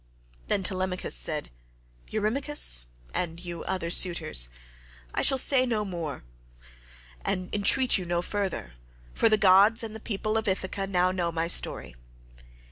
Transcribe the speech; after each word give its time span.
Then 0.47 0.63
Telemachus 0.63 1.13
said, 1.15 1.51
"Eurymachus, 2.07 2.87
and 3.13 3.39
you 3.39 3.63
other 3.65 3.91
suitors, 3.91 4.49
I 5.13 5.21
shall 5.21 5.37
say 5.37 5.63
no 5.63 5.85
more, 5.85 6.23
and 7.23 7.53
entreat 7.53 7.99
you 7.99 8.05
no 8.05 8.23
further, 8.23 8.73
for 9.13 9.29
the 9.29 9.37
gods 9.37 9.83
and 9.83 9.95
the 9.95 9.99
people 9.99 10.37
of 10.39 10.47
Ithaca 10.47 10.87
now 10.87 11.11
know 11.11 11.31
my 11.31 11.45
story. 11.45 11.95